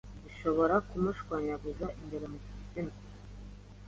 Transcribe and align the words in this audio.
bishobora 0.25 0.75
kumushwanyaguza 0.87 1.87
imbere 2.01 2.25
mu 2.31 2.37
gitsina 2.43 2.93